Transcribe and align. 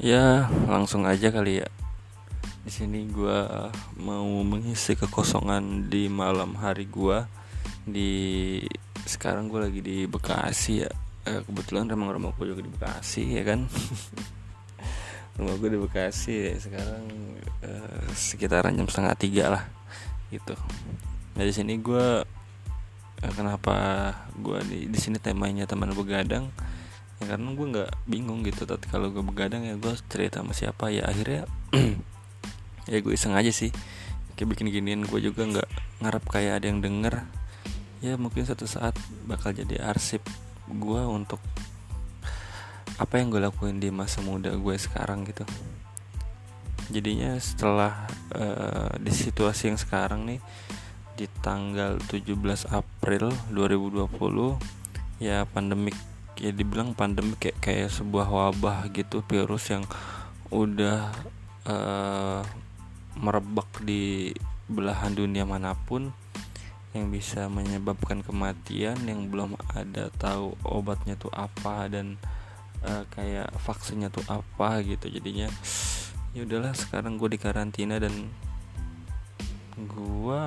Ya, 0.00 0.48
langsung 0.64 1.04
aja 1.04 1.28
kali 1.28 1.60
ya. 1.60 1.68
Di 2.64 2.72
sini 2.72 3.04
gue 3.04 3.44
mau 4.00 4.40
mengisi 4.48 4.96
kekosongan 4.96 5.92
di 5.92 6.08
malam 6.08 6.56
hari 6.56 6.88
gue. 6.88 7.20
Di 7.84 8.12
sekarang 9.04 9.52
gue 9.52 9.60
lagi 9.60 9.84
di 9.84 10.08
Bekasi 10.08 10.88
ya. 10.88 10.90
Eh, 11.28 11.44
kebetulan 11.44 11.84
emang 11.92 12.16
rumah 12.16 12.32
gue 12.32 12.48
juga 12.48 12.64
di 12.64 12.72
Bekasi 12.72 13.28
ya 13.28 13.44
kan. 13.44 13.68
rumah 15.36 15.54
gue 15.60 15.68
di 15.68 15.78
Bekasi 15.84 16.32
ya. 16.48 16.56
sekarang 16.56 17.04
eh, 17.60 18.00
sekitaran 18.16 18.72
jam 18.72 18.88
setengah 18.88 19.20
tiga 19.20 19.44
lah 19.52 19.64
gitu. 20.32 20.56
Nah 21.36 21.44
di 21.44 21.52
sini 21.52 21.76
gue 21.76 22.24
eh, 23.20 23.32
kenapa 23.36 23.76
gue 24.32 24.64
di 24.64 24.88
di 24.88 24.96
sini 24.96 25.20
temanya 25.20 25.68
teman 25.68 25.92
begadang 25.92 26.48
ya 27.20 27.36
karena 27.36 27.52
gue 27.52 27.66
nggak 27.76 27.90
bingung 28.08 28.40
gitu. 28.42 28.64
Tapi 28.64 28.88
kalau 28.88 29.12
gue 29.12 29.20
begadang 29.20 29.62
ya 29.62 29.76
gue 29.76 29.92
cerita 30.08 30.40
sama 30.40 30.56
siapa. 30.56 30.88
Ya 30.88 31.06
akhirnya 31.06 31.44
ya 32.90 32.98
gue 32.98 33.12
iseng 33.12 33.36
aja 33.36 33.52
sih. 33.52 33.70
Kayak 34.34 34.56
bikin 34.56 34.72
ginian 34.72 35.02
gue 35.04 35.20
juga 35.20 35.44
nggak 35.44 35.68
ngarep 36.00 36.24
kayak 36.26 36.52
ada 36.64 36.66
yang 36.72 36.80
denger. 36.80 37.14
Ya 38.00 38.16
mungkin 38.16 38.48
satu 38.48 38.64
saat 38.64 38.96
bakal 39.28 39.52
jadi 39.52 39.84
arsip 39.84 40.24
gue 40.66 41.02
untuk 41.04 41.38
apa 43.00 43.16
yang 43.16 43.32
gue 43.32 43.40
lakuin 43.40 43.80
di 43.80 43.92
masa 43.92 44.24
muda 44.24 44.52
gue 44.56 44.76
sekarang 44.80 45.28
gitu. 45.28 45.44
Jadinya 46.90 47.38
setelah 47.38 48.08
uh, 48.34 48.92
di 48.98 49.12
situasi 49.14 49.70
yang 49.70 49.78
sekarang 49.78 50.26
nih 50.26 50.40
di 51.20 51.28
tanggal 51.44 52.00
17 52.08 52.32
April 52.72 53.28
2020 53.52 54.08
ya 55.20 55.44
pandemik 55.44 55.92
ya 56.40 56.50
dibilang 56.56 56.96
pandemi 56.96 57.36
kayak 57.36 57.60
kayak 57.60 57.92
sebuah 57.92 58.26
wabah 58.32 58.88
gitu 58.96 59.20
virus 59.28 59.68
yang 59.68 59.84
udah 60.48 61.12
uh, 61.68 62.40
merebak 63.20 63.68
di 63.84 64.32
belahan 64.66 65.12
dunia 65.12 65.44
mana 65.44 65.76
pun 65.76 66.08
yang 66.90 67.12
bisa 67.12 67.46
menyebabkan 67.46 68.24
kematian 68.24 68.98
yang 69.06 69.30
belum 69.30 69.54
ada 69.70 70.10
tahu 70.18 70.58
obatnya 70.66 71.14
tuh 71.14 71.30
apa 71.30 71.86
dan 71.86 72.18
uh, 72.82 73.06
kayak 73.14 73.52
vaksinnya 73.62 74.10
tuh 74.10 74.26
apa 74.26 74.82
gitu. 74.82 75.06
Jadinya 75.06 75.46
ya 76.34 76.42
udahlah 76.42 76.74
sekarang 76.74 77.20
gue 77.20 77.36
di 77.36 77.38
karantina 77.38 78.00
dan 78.02 78.32
gue 79.76 80.40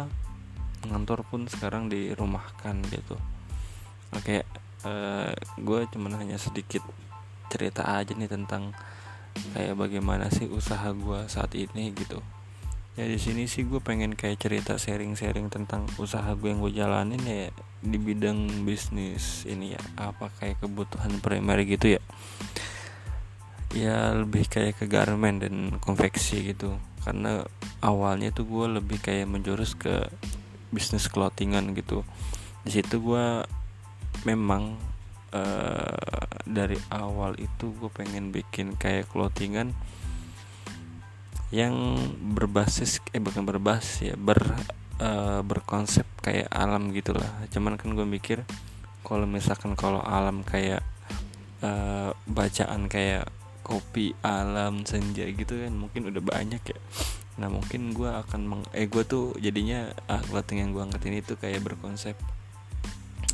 ngantor 0.84 1.24
pun 1.24 1.48
sekarang 1.48 1.88
dirumahkan 1.88 2.82
gitu. 2.92 3.16
Oke 4.12 4.44
eh, 4.84 5.32
gue 5.60 5.80
cuman 5.92 6.20
hanya 6.20 6.38
sedikit 6.40 6.84
cerita 7.52 7.86
aja 7.86 8.16
nih 8.16 8.32
tentang 8.32 8.76
kayak 9.54 9.78
bagaimana 9.78 10.30
sih 10.30 10.46
usaha 10.50 10.94
gue 10.94 11.26
saat 11.30 11.54
ini 11.58 11.94
gitu. 11.94 12.22
Ya 12.94 13.10
di 13.10 13.18
sini 13.18 13.50
sih 13.50 13.66
gue 13.66 13.82
pengen 13.82 14.14
kayak 14.14 14.38
cerita 14.38 14.78
sharing-sharing 14.78 15.50
tentang 15.50 15.90
usaha 15.98 16.30
gue 16.38 16.54
yang 16.54 16.62
gue 16.62 16.74
jalanin 16.78 17.22
ya 17.26 17.50
di 17.82 17.98
bidang 17.98 18.66
bisnis 18.70 19.50
ini 19.50 19.74
ya. 19.74 19.82
Apa 19.98 20.30
kayak 20.38 20.62
kebutuhan 20.62 21.18
primer 21.18 21.66
gitu 21.66 21.98
ya. 21.98 22.02
Ya 23.74 24.14
lebih 24.14 24.46
kayak 24.46 24.78
ke 24.78 24.86
garment 24.86 25.42
dan 25.42 25.82
konveksi 25.82 26.54
gitu. 26.54 26.78
Karena 27.02 27.42
awalnya 27.82 28.30
tuh 28.30 28.46
gue 28.46 28.78
lebih 28.78 29.02
kayak 29.02 29.26
menjurus 29.26 29.74
ke 29.74 30.06
bisnis 30.70 31.10
clothingan 31.10 31.74
gitu. 31.74 32.06
Di 32.62 32.78
situ 32.78 33.02
gue 33.02 33.42
memang 34.22 34.78
uh, 35.34 36.30
dari 36.46 36.78
awal 36.94 37.34
itu 37.42 37.74
gue 37.78 37.90
pengen 37.90 38.30
bikin 38.30 38.78
kayak 38.78 39.10
clothingan 39.10 39.74
yang 41.54 42.02
berbasis 42.34 42.98
eh 43.14 43.22
bukan 43.22 43.46
berbasis 43.46 44.14
ya 44.14 44.16
ber 44.18 44.42
uh, 44.98 45.42
berkonsep 45.46 46.06
kayak 46.22 46.50
alam 46.50 46.90
gitulah. 46.94 47.30
Cuman 47.54 47.78
kan 47.78 47.94
gue 47.94 48.06
mikir 48.06 48.42
kalau 49.06 49.30
misalkan 49.30 49.78
kalau 49.78 50.02
alam 50.02 50.42
kayak 50.42 50.82
uh, 51.62 52.16
bacaan 52.26 52.90
kayak 52.90 53.30
kopi 53.64 54.12
alam 54.26 54.84
senja 54.84 55.24
gitu 55.30 55.62
kan 55.62 55.74
mungkin 55.74 56.10
udah 56.10 56.22
banyak 56.26 56.62
ya. 56.62 56.80
Nah 57.38 57.50
mungkin 57.50 57.94
gue 57.94 58.10
akan 58.10 58.42
meng 58.46 58.64
eh 58.76 58.86
gue 58.86 59.04
tuh 59.06 59.34
jadinya 59.42 59.90
ah, 60.10 60.22
clothing 60.22 60.62
yang 60.62 60.70
gue 60.76 60.84
angkat 60.84 61.02
ini 61.10 61.22
tuh 61.22 61.38
kayak 61.40 61.62
berkonsep 61.66 62.14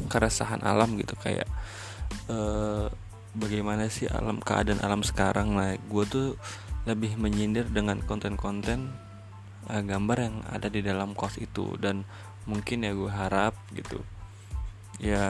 keresahan 0.08 0.64
alam 0.64 0.96
gitu 0.96 1.18
kayak 1.20 1.50
uh, 2.32 2.88
bagaimana 3.36 3.92
sih 3.92 4.08
alam 4.08 4.40
keadaan 4.40 4.80
alam 4.80 5.02
sekarang? 5.04 5.54
Nah 5.54 5.76
gue 5.76 6.04
tuh 6.08 6.28
lebih 6.88 7.20
menyindir 7.20 7.68
dengan 7.68 8.00
konten-konten 8.06 8.94
uh, 9.68 9.84
gambar 9.84 10.18
yang 10.18 10.36
ada 10.48 10.68
di 10.72 10.80
dalam 10.80 11.12
kos 11.18 11.42
itu. 11.42 11.76
Dan 11.76 12.08
mungkin 12.48 12.88
ya 12.88 12.96
gue 12.96 13.12
harap 13.12 13.54
gitu 13.76 14.00
ya 15.00 15.26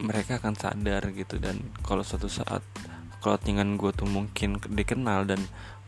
mereka 0.00 0.40
akan 0.40 0.54
sadar 0.56 1.12
gitu. 1.12 1.36
Dan 1.36 1.60
kalau 1.84 2.06
suatu 2.06 2.30
saat 2.30 2.64
clothingan 3.20 3.76
gue 3.76 3.90
tuh 3.92 4.06
mungkin 4.06 4.62
dikenal 4.62 5.26
dan 5.26 5.42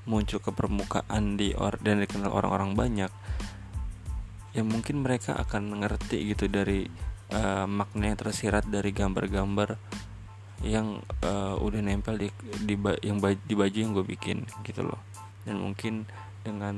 muncul 0.09 0.43
ke 0.43 0.51
permukaan 0.51 1.39
di 1.39 1.55
or 1.55 1.79
dan 1.79 2.03
dikenal 2.03 2.33
orang-orang 2.33 2.75
banyak 2.75 3.13
ya 4.51 4.63
mungkin 4.67 5.07
mereka 5.07 5.39
akan 5.39 5.71
mengerti 5.71 6.35
gitu 6.35 6.51
dari 6.51 6.91
uh, 7.35 7.67
makna 7.67 8.13
yang 8.13 8.19
tersirat 8.19 8.67
dari 8.67 8.91
gambar-gambar 8.95 9.79
yang 10.61 11.01
uh, 11.25 11.57
udah 11.57 11.81
nempel 11.81 12.21
di 12.21 12.29
di 12.69 12.77
yang 13.01 13.17
baju, 13.17 13.41
di 13.41 13.55
baju 13.57 13.77
yang 13.81 13.93
gue 13.97 14.07
bikin 14.07 14.45
gitu 14.67 14.85
loh. 14.85 15.01
Dan 15.49 15.65
mungkin 15.65 16.05
dengan 16.45 16.77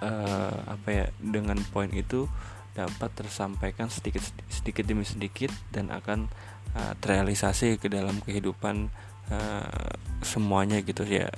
uh, 0.00 0.56
apa 0.68 0.88
ya 0.88 1.06
dengan 1.20 1.60
poin 1.72 1.92
itu 1.92 2.28
dapat 2.72 3.12
tersampaikan 3.12 3.92
sedikit 3.92 4.24
sedikit 4.48 4.88
demi 4.88 5.04
sedikit 5.04 5.52
dan 5.68 5.92
akan 5.92 6.32
uh, 6.72 6.92
terrealisasi 7.04 7.76
ke 7.76 7.92
dalam 7.92 8.24
kehidupan 8.24 8.88
uh, 9.28 9.92
semuanya 10.24 10.80
gitu 10.80 11.04
ya. 11.04 11.28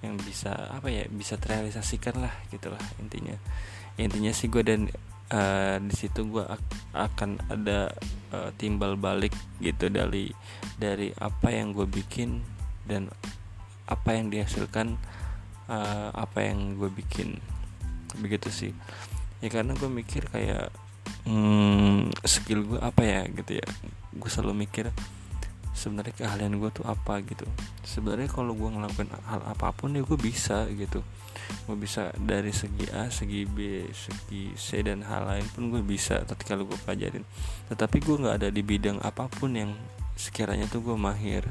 Yang 0.00 0.16
bisa 0.24 0.52
apa 0.72 0.88
ya 0.88 1.04
bisa 1.12 1.36
terrealisasikan 1.36 2.24
lah 2.24 2.32
gitulah 2.48 2.80
intinya. 2.96 3.36
Intinya 4.00 4.32
sih 4.32 4.48
gue 4.48 4.64
dan 4.64 4.88
uh, 5.30 5.76
di 5.82 5.94
situ 5.94 6.26
gue 6.28 6.44
akan 6.94 7.30
ada 7.50 7.90
uh, 8.34 8.50
timbal 8.58 8.98
balik 8.98 9.34
gitu 9.62 9.90
dari 9.90 10.30
dari 10.76 11.10
apa 11.18 11.54
yang 11.54 11.72
gue 11.74 11.86
bikin 11.86 12.42
dan 12.86 13.10
apa 13.90 14.14
yang 14.14 14.30
dihasilkan 14.30 14.98
uh, 15.70 16.10
apa 16.14 16.46
yang 16.46 16.78
gue 16.78 16.90
bikin. 16.90 17.38
Begitu 18.18 18.48
sih. 18.50 18.72
Ya 19.40 19.48
karena 19.48 19.72
gue 19.78 19.88
mikir 19.88 20.26
kayak 20.30 20.70
hmm, 21.24 22.12
skill 22.26 22.66
gue 22.66 22.80
apa 22.82 23.02
ya 23.02 23.20
gitu 23.30 23.58
ya. 23.62 23.66
Gue 24.14 24.30
selalu 24.30 24.66
mikir 24.66 24.90
sebenarnya 25.70 26.14
keahlian 26.16 26.58
gue 26.58 26.70
tuh 26.74 26.86
apa 26.86 27.22
gitu. 27.24 27.46
Sebenarnya 27.86 28.28
kalau 28.30 28.52
gue 28.54 28.68
ngelakuin 28.68 29.10
hal 29.26 29.40
apa 29.46 29.70
pun 29.74 29.94
ya 29.94 30.02
gue 30.02 30.18
bisa 30.18 30.66
gitu. 30.74 31.02
Gue 31.66 31.76
bisa 31.78 32.14
dari 32.18 32.50
segi 32.54 32.86
A 32.90 33.10
segi 33.10 33.46
B 33.46 33.88
segi 33.90 34.54
C 34.54 34.82
dan 34.82 35.06
hal 35.06 35.26
lain 35.26 35.46
pun 35.54 35.70
gue 35.70 35.82
bisa 35.82 36.22
tapi 36.26 36.42
kalau 36.46 36.66
gue 36.66 36.78
pelajarin. 36.82 37.24
Tetapi 37.70 37.96
gue 38.02 38.16
nggak 38.20 38.36
ada 38.44 38.48
di 38.50 38.62
bidang 38.62 38.98
apa 39.02 39.30
pun 39.30 39.54
yang 39.54 39.72
sekiranya 40.18 40.66
tuh 40.66 40.82
gue 40.82 40.96
mahir. 40.98 41.46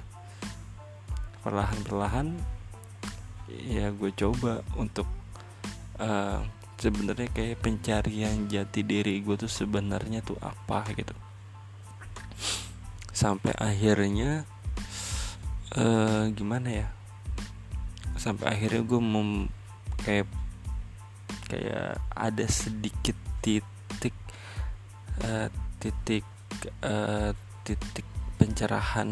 Perlahan-perlahan 1.41 2.35
ya 3.49 3.89
gue 3.89 4.11
coba 4.13 4.61
untuk 4.77 5.09
uh, 5.97 6.43
sebenarnya 6.79 7.27
kayak 7.35 7.59
pencarian 7.59 8.47
jati 8.47 8.87
diri 8.87 9.19
gue 9.19 9.35
tuh 9.35 9.51
sebenarnya 9.51 10.23
tuh 10.23 10.39
apa 10.39 10.87
gitu 10.95 11.11
sampai 13.19 13.51
akhirnya 13.59 14.47
uh, 15.75 16.31
gimana 16.31 16.69
ya? 16.71 16.87
Sampai 18.15 18.55
akhirnya 18.55 18.87
gue 18.87 19.01
mem 19.03 19.51
kayak 19.99 20.31
kayak 21.51 21.99
ada 22.15 22.45
sedikit 22.47 23.19
titik 23.43 24.15
uh, 25.27 25.51
titik 25.83 26.23
uh, 26.79 27.35
titik 27.67 28.07
pencerahan 28.39 29.11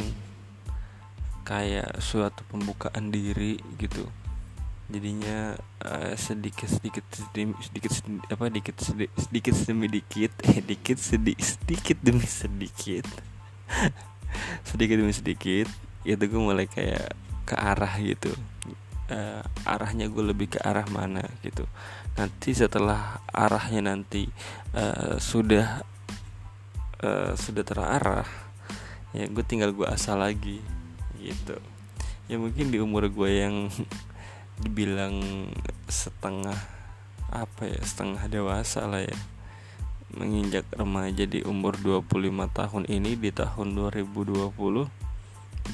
kayak 1.43 1.99
suatu 1.99 2.47
pembukaan 2.47 3.11
diri 3.11 3.59
gitu. 3.75 4.07
Jadinya 4.87 5.59
uh, 5.83 6.15
sedikit 6.15 6.71
sedikit 6.71 7.03
sedikit 7.11 7.59
sedikit 7.59 7.91
apa 8.31 8.47
sedikit 8.47 8.75
sedikit 9.27 9.53
demi 9.67 9.91
sedikit 9.91 10.31
dikit 10.63 10.95
sedikit 10.95 11.43
sedikit 11.43 11.97
demi 11.99 12.23
sedikit 12.23 13.35
sedikit 14.69 14.99
demi 14.99 15.13
sedikit 15.13 15.67
itu 16.07 16.23
gue 16.23 16.41
mulai 16.41 16.67
kayak 16.67 17.11
ke 17.47 17.55
arah 17.55 17.93
gitu. 17.99 18.31
Uh, 19.07 19.39
arahnya 19.63 20.11
gue 20.11 20.23
lebih 20.23 20.51
ke 20.55 20.59
arah 20.59 20.83
mana 20.91 21.23
gitu. 21.39 21.63
Nanti 22.19 22.51
setelah 22.51 23.23
arahnya 23.31 23.95
nanti 23.95 24.27
uh, 24.75 25.15
sudah 25.15 25.83
uh, 27.03 27.31
sudah 27.35 27.63
terarah 27.63 28.27
ya 29.15 29.23
gue 29.31 29.43
tinggal 29.47 29.71
gue 29.71 29.87
asal 29.87 30.19
lagi 30.19 30.59
gitu. 31.19 31.55
Ya 32.27 32.35
mungkin 32.35 32.67
di 32.71 32.83
umur 32.83 33.07
gue 33.07 33.31
yang 33.31 33.71
dibilang 34.63 35.47
setengah 35.87 36.57
apa 37.27 37.67
ya 37.67 37.79
setengah 37.83 38.23
dewasa 38.31 38.87
lah 38.87 39.03
ya 39.03 39.17
menginjak 40.15 40.63
remaja 40.71 41.27
di 41.27 41.43
umur 41.43 41.75
25 41.75 42.31
tahun 42.55 42.83
ini 42.87 43.19
di 43.19 43.31
tahun 43.35 43.75
2020 43.75 44.55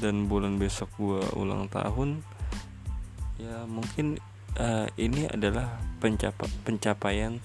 dan 0.02 0.26
bulan 0.26 0.58
besok 0.58 0.90
gue 0.98 1.22
ulang 1.38 1.70
tahun 1.70 2.26
ya 3.38 3.70
mungkin 3.70 4.18
uh, 4.58 4.90
ini 4.98 5.30
adalah 5.30 5.78
pencapa 6.02 6.50
pencapaian 6.66 7.38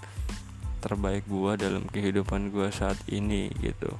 terbaik 0.79 1.27
gue 1.27 1.53
dalam 1.59 1.85
kehidupan 1.91 2.55
gue 2.55 2.71
saat 2.71 2.97
ini 3.11 3.51
gitu. 3.61 3.91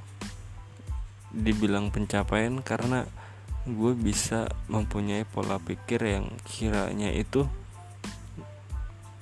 Dibilang 1.29 1.91
pencapaian 1.91 2.63
karena 2.63 3.05
gue 3.67 3.93
bisa 3.93 4.47
mempunyai 4.71 5.27
pola 5.27 5.59
pikir 5.59 6.01
yang 6.01 6.25
kiranya 6.47 7.11
itu 7.11 7.45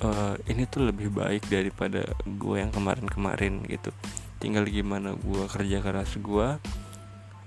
uh, 0.04 0.36
ini 0.46 0.70
tuh 0.70 0.90
lebih 0.90 1.10
baik 1.10 1.50
daripada 1.50 2.06
gue 2.26 2.56
yang 2.58 2.70
kemarin-kemarin 2.74 3.66
gitu. 3.66 3.90
Tinggal 4.38 4.70
gimana 4.70 5.18
gue 5.18 5.44
kerja 5.50 5.82
keras 5.82 6.18
gue 6.18 6.48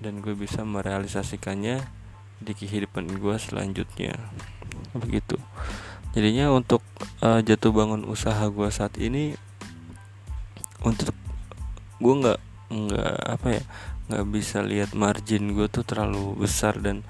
dan 0.00 0.14
gue 0.24 0.34
bisa 0.34 0.66
merealisasikannya 0.66 1.84
di 2.40 2.52
kehidupan 2.56 3.20
gue 3.20 3.36
selanjutnya. 3.38 4.16
Begitu. 4.96 5.38
Jadinya 6.10 6.50
untuk 6.50 6.82
uh, 7.22 7.38
jatuh 7.38 7.70
bangun 7.70 8.02
usaha 8.08 8.50
gue 8.50 8.68
saat 8.74 8.98
ini 8.98 9.38
untuk 10.82 11.14
gue 12.00 12.14
nggak 12.24 12.40
nggak 12.70 13.14
apa 13.38 13.48
ya 13.60 13.62
nggak 14.10 14.26
bisa 14.32 14.58
lihat 14.64 14.90
margin 14.96 15.54
gue 15.54 15.68
tuh 15.68 15.84
terlalu 15.84 16.34
besar 16.34 16.80
dan 16.80 17.04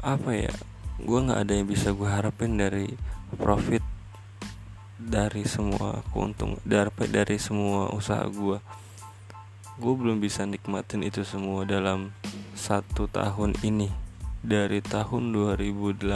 apa 0.00 0.34
ya 0.34 0.54
gue 0.96 1.18
nggak 1.18 1.40
ada 1.46 1.52
yang 1.52 1.68
bisa 1.68 1.92
gue 1.92 2.08
harapin 2.08 2.56
dari 2.56 2.88
profit 3.36 3.95
dari 5.06 5.46
semua 5.46 6.02
keuntungan 6.10 6.58
dari 6.66 6.90
dari 7.06 7.38
semua 7.38 7.94
usaha 7.94 8.26
gue 8.26 8.58
gue 9.76 9.92
belum 9.92 10.24
bisa 10.24 10.48
nikmatin 10.48 11.04
itu 11.04 11.20
semua 11.20 11.68
dalam 11.68 12.16
satu 12.56 13.06
tahun 13.12 13.52
ini. 13.60 13.92
Dari 14.46 14.78
tahun 14.78 15.34
2018 15.34 16.06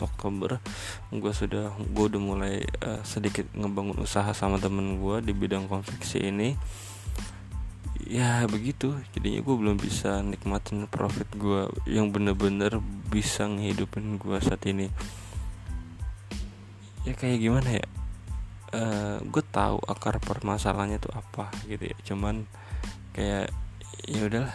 Oktober 0.00 0.62
gue 1.10 1.32
sudah 1.34 1.74
gue 1.76 2.04
udah 2.08 2.22
mulai 2.22 2.62
uh, 2.86 3.02
sedikit 3.02 3.44
ngebangun 3.52 4.00
usaha 4.00 4.30
sama 4.32 4.56
temen 4.56 5.02
gue 5.02 5.16
di 5.20 5.32
bidang 5.36 5.68
konveksi 5.68 6.30
ini. 6.30 6.56
Ya 8.06 8.46
begitu. 8.48 8.96
Jadinya 9.12 9.44
gue 9.44 9.56
belum 9.60 9.76
bisa 9.76 10.24
nikmatin 10.24 10.88
profit 10.88 11.26
gue 11.36 11.68
yang 11.90 12.14
bener-bener 12.14 12.80
bisa 13.12 13.44
ngehidupin 13.44 14.16
gue 14.16 14.38
saat 14.40 14.62
ini. 14.64 14.88
Ya 17.04 17.12
kayak 17.12 17.44
gimana 17.44 17.82
ya 17.82 17.86
uh, 18.76 19.16
eh, 19.16 19.16
gue 19.24 19.44
tahu 19.48 19.80
akar 19.88 20.20
permasalahannya 20.20 21.00
tuh 21.00 21.12
apa 21.16 21.48
gitu 21.66 21.88
ya. 21.88 21.96
Cuman 22.04 22.44
kayak 23.16 23.48
ya 24.04 24.20
udahlah. 24.28 24.54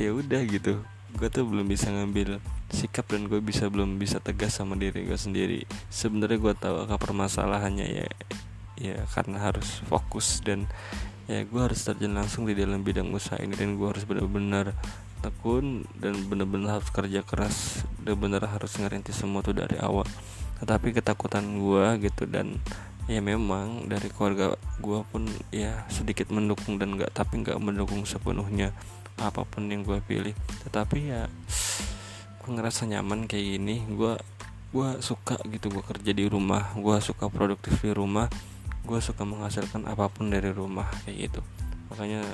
Ya 0.00 0.10
udah 0.10 0.40
gitu. 0.48 0.82
Gue 1.14 1.28
tuh 1.30 1.46
belum 1.46 1.66
bisa 1.70 1.90
ngambil 1.90 2.42
sikap 2.70 3.10
dan 3.10 3.26
gue 3.26 3.42
bisa 3.42 3.66
belum 3.66 3.98
bisa 3.98 4.22
tegas 4.22 4.58
sama 4.58 4.74
diri 4.74 5.06
gue 5.06 5.18
sendiri. 5.18 5.66
Sebenarnya 5.90 6.38
gue 6.38 6.54
tahu 6.58 6.76
akar 6.86 6.98
permasalahannya 6.98 7.86
ya 7.86 8.08
ya 8.80 8.96
karena 9.12 9.36
harus 9.44 9.84
fokus 9.84 10.40
dan 10.40 10.64
ya 11.28 11.44
gue 11.44 11.60
harus 11.60 11.84
terjun 11.84 12.16
langsung 12.16 12.48
di 12.48 12.56
dalam 12.56 12.80
bidang 12.80 13.12
usaha 13.12 13.36
ini 13.36 13.52
dan 13.52 13.76
gue 13.76 13.84
harus 13.84 14.08
benar-benar 14.08 14.72
tekun 15.20 15.84
dan 16.00 16.16
benar-benar 16.32 16.80
harus 16.80 16.90
kerja 16.90 17.20
keras. 17.26 17.84
Dan 18.00 18.16
benar 18.16 18.46
harus 18.48 18.72
ngerintis 18.80 19.20
semua 19.20 19.44
tuh 19.44 19.52
dari 19.52 19.76
awal 19.76 20.08
tetapi 20.60 20.92
ketakutan 20.92 21.58
gue 21.58 22.08
gitu 22.08 22.28
dan 22.28 22.60
ya 23.10 23.18
memang 23.18 23.90
dari 23.90 24.06
keluarga 24.12 24.54
gue 24.78 25.00
pun 25.08 25.26
ya 25.50 25.82
sedikit 25.90 26.30
mendukung 26.30 26.78
dan 26.78 26.94
nggak 26.94 27.10
tapi 27.10 27.42
nggak 27.42 27.58
mendukung 27.58 28.06
sepenuhnya 28.06 28.70
apa 29.20 29.44
pun 29.44 29.68
yang 29.68 29.84
gue 29.84 30.00
pilih. 30.04 30.32
Tetapi 30.66 30.98
ya 31.12 31.28
gue 32.40 32.50
ngerasa 32.50 32.88
nyaman 32.88 33.28
kayak 33.28 33.60
gini. 33.60 33.84
Gue 33.92 34.16
gue 34.70 34.88
suka 35.04 35.36
gitu 35.52 35.68
gue 35.68 35.84
kerja 35.84 36.12
di 36.16 36.24
rumah. 36.26 36.72
Gue 36.74 36.96
suka 37.04 37.28
produktif 37.28 37.76
di 37.84 37.92
rumah. 37.92 38.26
Gue 38.82 38.98
suka 39.04 39.28
menghasilkan 39.28 39.84
apa 39.84 40.08
pun 40.08 40.32
dari 40.32 40.50
rumah 40.50 40.88
kayak 41.04 41.30
gitu. 41.30 41.40
Makanya 41.92 42.24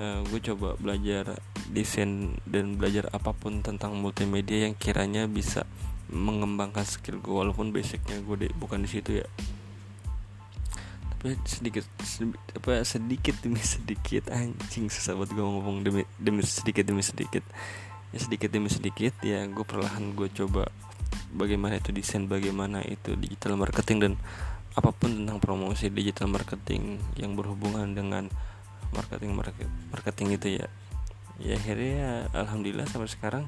eh, 0.00 0.18
gue 0.26 0.40
coba 0.52 0.74
belajar 0.80 1.36
desain 1.68 2.40
dan 2.48 2.80
belajar 2.80 3.12
apa 3.12 3.36
pun 3.36 3.60
tentang 3.60 3.94
multimedia 4.00 4.66
yang 4.66 4.74
kiranya 4.74 5.28
bisa 5.28 5.68
mengembangkan 6.10 6.82
skill 6.82 7.22
gue 7.22 7.30
walaupun 7.30 7.70
basicnya 7.70 8.18
gue 8.24 8.48
de- 8.48 8.56
bukan 8.58 8.82
di 8.82 8.90
situ 8.90 9.22
ya. 9.22 9.26
Tapi 11.14 11.38
sedikit 11.46 11.86
apa 12.58 12.82
sedikit 12.82 13.38
demi 13.38 13.62
sedikit 13.76 14.32
anjing 14.32 14.90
susah 14.90 15.14
buat 15.14 15.30
gue 15.30 15.44
ngomong 15.44 15.86
demi 15.86 16.02
demi 16.18 16.42
sedikit 16.42 16.82
demi 16.82 17.04
sedikit. 17.04 17.44
Ya 18.12 18.18
sedikit 18.18 18.50
demi 18.52 18.68
sedikit 18.68 19.14
ya 19.22 19.46
gue 19.46 19.64
perlahan 19.64 20.12
gue 20.18 20.28
coba 20.32 20.68
bagaimana 21.32 21.80
itu 21.80 21.94
desain 21.94 22.28
bagaimana 22.28 22.84
itu 22.84 23.16
digital 23.16 23.56
marketing 23.56 23.98
dan 24.00 24.12
apa 24.72 24.88
pun 24.92 25.12
tentang 25.12 25.36
promosi 25.36 25.92
digital 25.92 26.32
marketing 26.32 26.96
yang 27.20 27.36
berhubungan 27.36 27.92
dengan 27.92 28.32
marketing 28.92 29.32
market, 29.36 29.68
marketing 29.92 30.36
itu 30.36 30.48
ya. 30.60 30.66
Ya 31.40 31.56
akhirnya 31.56 32.28
alhamdulillah 32.36 32.86
sampai 32.88 33.08
sekarang 33.08 33.44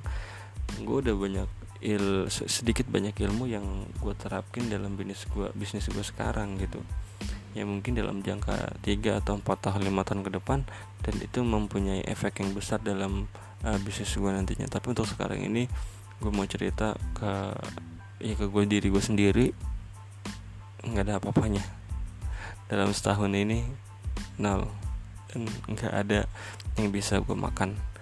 gue 0.81 0.97
udah 1.05 1.15
banyak 1.15 1.49
il 1.85 2.33
sedikit 2.33 2.89
banyak 2.89 3.13
ilmu 3.13 3.45
yang 3.45 3.85
gue 4.01 4.15
terapkin 4.17 4.73
dalam 4.73 4.97
bisnis 4.97 5.29
gue 5.29 5.53
bisnis 5.53 5.85
gue 5.93 6.01
sekarang 6.01 6.57
gitu. 6.57 6.81
Ya 7.53 7.69
mungkin 7.69 7.95
dalam 7.95 8.25
jangka 8.25 8.81
3 8.83 9.21
atau 9.23 9.39
4 9.39 9.45
tahun 9.45 9.87
5 9.93 10.09
tahun 10.09 10.21
ke 10.25 10.31
depan 10.41 10.59
dan 11.05 11.15
itu 11.21 11.45
mempunyai 11.45 12.03
efek 12.09 12.41
yang 12.41 12.57
besar 12.57 12.81
dalam 12.81 13.29
uh, 13.63 13.79
bisnis 13.85 14.17
gue 14.17 14.31
nantinya. 14.33 14.65
Tapi 14.67 14.97
untuk 14.97 15.05
sekarang 15.05 15.45
ini 15.45 15.69
gue 16.19 16.33
mau 16.33 16.49
cerita 16.49 16.97
ke 17.13 17.53
ya 18.25 18.33
ke 18.33 18.49
gue 18.49 18.65
diri 18.65 18.89
gue 18.89 19.05
sendiri 19.05 19.47
nggak 20.89 21.05
ada 21.05 21.15
apa-apanya. 21.21 21.63
Dalam 22.67 22.97
setahun 22.97 23.29
ini 23.29 23.61
nol. 24.41 24.67
Dan 25.29 25.45
nggak 25.69 25.93
ada 25.93 26.25
yang 26.81 26.89
bisa 26.89 27.21
gue 27.21 27.37
makan 27.37 27.94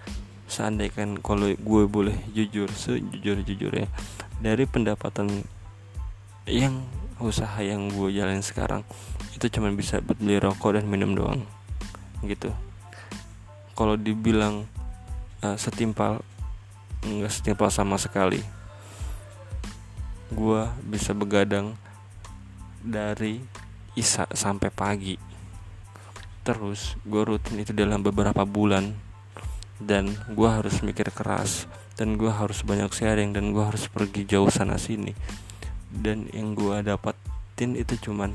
seandainya 0.53 1.17
kalau 1.25 1.49
gue 1.49 1.83
boleh 1.89 2.13
jujur 2.29 2.69
sejujur 2.69 3.41
jujurnya 3.41 3.89
dari 4.37 4.69
pendapatan 4.69 5.41
yang 6.45 6.85
usaha 7.17 7.57
yang 7.65 7.89
gue 7.89 8.13
jalan 8.13 8.45
sekarang 8.45 8.85
itu 9.33 9.49
cuma 9.49 9.73
bisa 9.73 9.97
beli 9.97 10.37
rokok 10.37 10.77
dan 10.77 10.85
minum 10.85 11.17
doang 11.17 11.41
gitu. 12.21 12.53
Kalau 13.73 13.97
dibilang 13.97 14.69
uh, 15.41 15.57
setimpal 15.57 16.21
nggak 17.03 17.33
setimpal 17.33 17.73
sama 17.73 17.97
sekali. 17.97 18.39
Gue 20.29 20.69
bisa 20.85 21.17
begadang 21.17 21.73
dari 22.79 23.41
isa 23.97 24.29
sampai 24.31 24.69
pagi. 24.69 25.15
Terus 26.45 26.95
gue 27.03 27.23
rutin 27.25 27.59
itu 27.59 27.71
dalam 27.73 28.03
beberapa 28.03 28.45
bulan 28.45 29.12
dan 29.83 30.15
gue 30.31 30.49
harus 30.49 30.79
mikir 30.81 31.11
keras. 31.11 31.67
Dan 31.93 32.17
gue 32.17 32.31
harus 32.31 32.63
banyak 32.63 32.89
sharing. 32.89 33.35
Dan 33.35 33.51
gue 33.51 33.63
harus 33.63 33.85
pergi 33.91 34.23
jauh 34.23 34.49
sana 34.49 34.79
sini. 34.79 35.13
Dan 35.91 36.31
yang 36.31 36.55
gue 36.57 36.81
dapatin 36.81 37.77
itu 37.77 37.99
cuman 38.09 38.33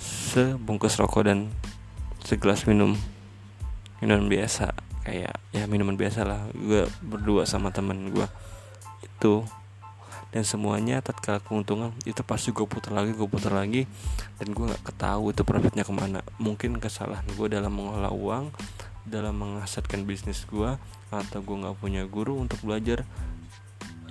sebungkus 0.00 0.98
rokok 0.98 1.28
dan 1.28 1.52
segelas 2.24 2.64
minum. 2.64 2.96
Minuman 4.00 4.26
biasa. 4.26 4.74
Kayak 5.06 5.38
ya 5.54 5.64
minuman 5.70 5.94
biasa 5.94 6.26
lah. 6.26 6.40
Gue 6.50 6.88
berdua 7.04 7.46
sama 7.46 7.70
temen 7.70 8.10
gue 8.10 8.26
itu. 9.04 9.44
Dan 10.34 10.42
semuanya 10.42 11.00
tatkala 11.00 11.38
keuntungan 11.40 11.94
itu 12.04 12.20
pasti 12.26 12.50
gue 12.50 12.66
putar 12.66 12.92
lagi 12.92 13.14
gue 13.14 13.28
putar 13.30 13.54
lagi. 13.54 13.86
Dan 14.36 14.50
gue 14.52 14.64
nggak 14.66 14.82
ketahui 14.82 15.30
itu 15.30 15.46
profitnya 15.46 15.86
ke 15.86 15.94
mana. 15.94 16.20
Mungkin 16.42 16.82
kesalahan 16.82 17.24
gue 17.38 17.46
dalam 17.46 17.70
mengelola 17.70 18.10
uang 18.10 18.50
dalam 19.06 19.38
mengasatkan 19.38 20.02
bisnis 20.02 20.44
gue 20.50 20.74
atau 21.14 21.38
gue 21.40 21.56
nggak 21.56 21.78
punya 21.78 22.02
guru 22.10 22.42
untuk 22.42 22.58
belajar 22.66 23.06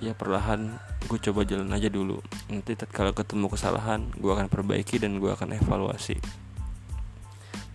ya 0.00 0.12
perlahan 0.12 0.76
gue 1.08 1.18
coba 1.20 1.44
jalan 1.44 1.72
aja 1.72 1.88
dulu. 1.88 2.20
Nanti 2.52 2.76
kalau 2.88 3.12
ketemu 3.16 3.48
kesalahan 3.48 4.12
gue 4.16 4.32
akan 4.32 4.48
perbaiki 4.48 5.00
dan 5.00 5.20
gue 5.20 5.30
akan 5.32 5.56
evaluasi. 5.56 6.20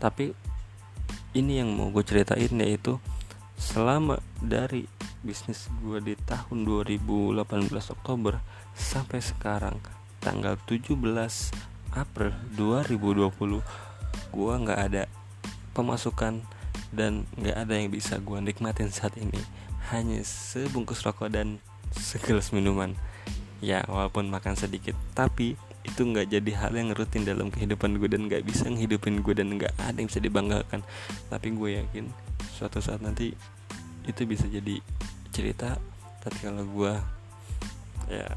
Tapi 0.01 0.33
ini 1.37 1.61
yang 1.61 1.71
mau 1.73 1.89
gue 1.89 2.03
ceritain 2.03 2.51
yaitu 2.59 2.99
selama 3.55 4.17
dari 4.41 4.89
bisnis 5.21 5.69
gue 5.85 6.01
di 6.01 6.17
tahun 6.17 6.65
2018 6.65 7.45
Oktober 7.93 8.41
sampai 8.73 9.21
sekarang 9.21 9.77
tanggal 10.17 10.57
17 10.65 10.97
April 11.93 12.33
2020 12.57 13.61
gue 14.31 14.53
nggak 14.65 14.79
ada 14.91 15.03
pemasukan 15.77 16.41
dan 16.91 17.23
nggak 17.39 17.55
ada 17.55 17.73
yang 17.79 17.89
bisa 17.91 18.19
gue 18.19 18.37
nikmatin 18.39 18.91
saat 18.91 19.15
ini. 19.17 19.39
Hanya 19.89 20.21
sebungkus 20.23 21.03
rokok 21.03 21.31
dan 21.31 21.57
segelas 21.95 22.51
minuman. 22.55 22.95
Ya 23.63 23.85
walaupun 23.85 24.27
makan 24.31 24.57
sedikit 24.57 24.97
tapi 25.13 25.53
itu 25.81 26.01
nggak 26.05 26.29
jadi 26.29 26.51
hal 26.61 26.73
yang 26.77 26.93
rutin 26.93 27.25
dalam 27.25 27.49
kehidupan 27.49 27.97
gue 27.97 28.09
dan 28.09 28.29
nggak 28.29 28.45
bisa 28.45 28.69
ngehidupin 28.69 29.25
gue 29.25 29.33
dan 29.33 29.57
nggak 29.57 29.73
ada 29.81 29.97
yang 29.97 30.09
bisa 30.09 30.21
dibanggakan. 30.21 30.81
Tapi 31.29 31.47
gue 31.55 31.69
yakin 31.81 32.05
suatu 32.53 32.83
saat 32.83 33.01
nanti 33.01 33.33
itu 34.05 34.21
bisa 34.27 34.45
jadi 34.45 34.77
cerita. 35.33 35.79
Tapi 36.21 36.37
kalau 36.43 36.65
gue 36.67 36.93
ya 38.11 38.27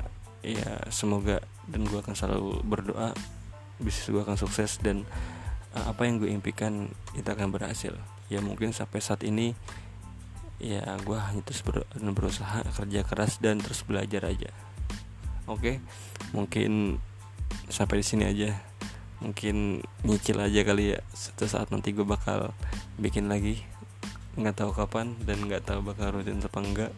ya 0.44 0.70
semoga 0.92 1.40
dan 1.68 1.88
gue 1.88 1.98
akan 1.98 2.12
selalu 2.12 2.60
berdoa 2.64 3.16
bisnis 3.80 4.12
gue 4.12 4.22
akan 4.22 4.38
sukses 4.38 4.78
dan 4.78 5.02
uh, 5.74 5.90
apa 5.90 6.06
yang 6.06 6.22
gue 6.22 6.30
impikan 6.30 6.92
itu 7.16 7.26
akan 7.26 7.50
berhasil 7.50 7.96
ya 8.32 8.40
mungkin 8.40 8.72
sampai 8.72 9.00
saat 9.04 9.22
ini 9.26 9.52
ya 10.62 10.96
gue 11.02 11.18
hanya 11.18 11.42
terus 11.44 11.60
ber 11.66 11.84
berusaha 11.92 12.64
kerja 12.64 13.00
keras 13.04 13.42
dan 13.42 13.60
terus 13.60 13.84
belajar 13.84 14.24
aja. 14.28 14.50
Oke 15.50 15.80
mungkin 16.32 17.02
sampai 17.68 18.00
di 18.00 18.06
sini 18.06 18.24
aja. 18.28 18.56
Mungkin 19.22 19.80
nyicil 20.04 20.36
aja 20.36 20.60
kali 20.66 20.96
ya 20.96 21.00
suatu 21.16 21.48
saat 21.48 21.72
nanti 21.72 21.92
gue 21.96 22.04
bakal 22.04 22.52
bikin 23.00 23.28
lagi. 23.28 23.60
Nggak 24.36 24.64
tahu 24.64 24.70
kapan 24.74 25.14
dan 25.24 25.44
nggak 25.46 25.64
tahu 25.64 25.80
bakal 25.80 26.20
rutin 26.20 26.42
apa 26.42 26.60
enggak 26.60 26.92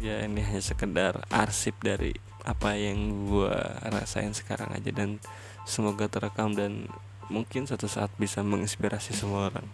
ya 0.00 0.24
ini 0.24 0.40
hanya 0.40 0.64
sekedar 0.64 1.20
arsip 1.28 1.76
dari 1.84 2.16
apa 2.40 2.72
yang 2.72 3.28
gue 3.28 3.52
rasain 3.92 4.32
sekarang 4.32 4.72
aja 4.72 4.88
dan 4.96 5.20
semoga 5.68 6.08
terekam 6.08 6.56
dan 6.56 6.88
mungkin 7.30 7.64
suatu 7.64 7.86
saat 7.86 8.10
bisa 8.18 8.42
menginspirasi 8.42 9.14
semua 9.14 9.48
orang. 9.48 9.66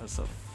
Awesome. 0.00 0.51